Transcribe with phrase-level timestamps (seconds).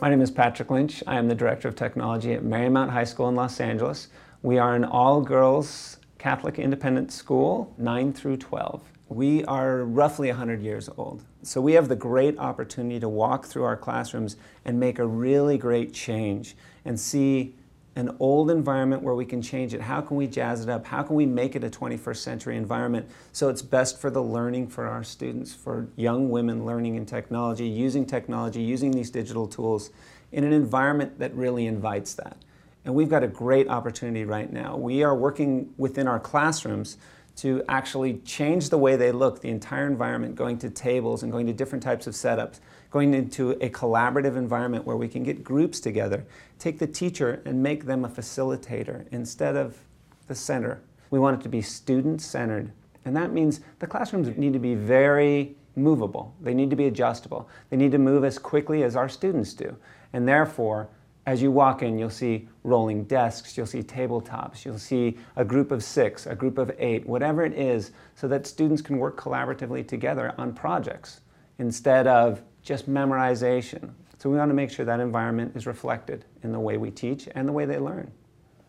[0.00, 1.02] My name is Patrick Lynch.
[1.06, 4.08] I am the Director of Technology at Marymount High School in Los Angeles.
[4.40, 8.82] We are an all-girls Catholic independent school, 9 through 12.
[9.10, 11.26] We are roughly 100 years old.
[11.42, 15.58] So we have the great opportunity to walk through our classrooms and make a really
[15.58, 16.56] great change
[16.86, 17.54] and see
[17.96, 19.80] an old environment where we can change it.
[19.80, 20.86] How can we jazz it up?
[20.86, 24.68] How can we make it a 21st century environment so it's best for the learning
[24.68, 29.90] for our students, for young women learning in technology, using technology, using these digital tools
[30.32, 32.36] in an environment that really invites that.
[32.84, 34.76] And we've got a great opportunity right now.
[34.76, 36.96] We are working within our classrooms
[37.40, 41.46] to actually change the way they look, the entire environment, going to tables and going
[41.46, 45.80] to different types of setups, going into a collaborative environment where we can get groups
[45.80, 46.26] together,
[46.58, 49.78] take the teacher and make them a facilitator instead of
[50.26, 50.82] the center.
[51.10, 52.72] We want it to be student-centered,
[53.06, 56.34] and that means the classrooms need to be very movable.
[56.42, 57.48] They need to be adjustable.
[57.70, 59.74] They need to move as quickly as our students do,
[60.12, 60.90] and therefore
[61.26, 65.70] as you walk in, you'll see rolling desks, you'll see tabletops, you'll see a group
[65.70, 69.86] of six, a group of eight, whatever it is, so that students can work collaboratively
[69.86, 71.20] together on projects
[71.58, 73.90] instead of just memorization.
[74.18, 77.28] So we want to make sure that environment is reflected in the way we teach
[77.34, 78.10] and the way they learn.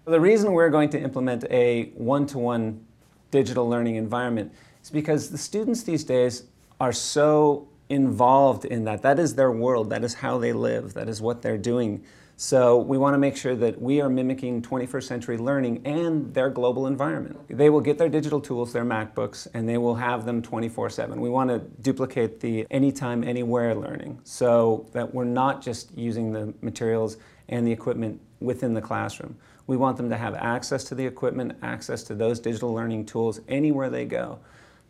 [0.05, 2.85] The reason we're going to implement a one-to-one
[3.31, 6.43] digital learning environment is because the students these days
[6.79, 9.01] are so involved in that.
[9.01, 9.89] That is their world.
[9.89, 10.93] That is how they live.
[10.93, 12.03] That is what they're doing.
[12.41, 16.49] So we want to make sure that we are mimicking 21st century learning and their
[16.49, 17.39] global environment.
[17.47, 21.17] They will get their digital tools, their MacBooks, and they will have them 24-7.
[21.17, 26.51] We want to duplicate the anytime, anywhere learning so that we're not just using the
[26.61, 27.17] materials
[27.47, 29.37] and the equipment within the classroom.
[29.67, 33.39] We want them to have access to the equipment, access to those digital learning tools
[33.49, 34.39] anywhere they go.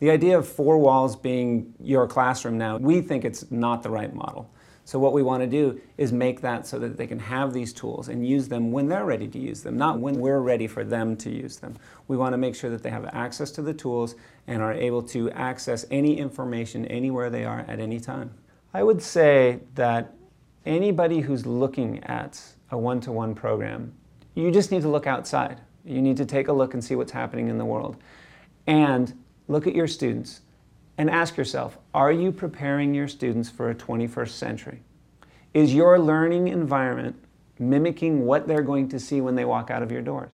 [0.01, 4.11] The idea of four walls being your classroom now, we think it's not the right
[4.11, 4.51] model.
[4.83, 7.71] So what we want to do is make that so that they can have these
[7.71, 10.83] tools and use them when they're ready to use them, not when we're ready for
[10.83, 11.75] them to use them.
[12.07, 14.15] We want to make sure that they have access to the tools
[14.47, 18.33] and are able to access any information anywhere they are at any time.
[18.73, 20.15] I would say that
[20.65, 23.93] anybody who's looking at a one-to-one -one program,
[24.33, 25.61] you just need to look outside.
[25.85, 27.97] You need to take a look and see what's happening in the world.
[28.65, 29.13] And
[29.51, 30.41] look at your students
[30.97, 34.83] and ask yourself, are you preparing your students for a 21st century?
[35.53, 37.17] Is your learning environment
[37.59, 40.29] mimicking what they're going to see when they walk out of your doors?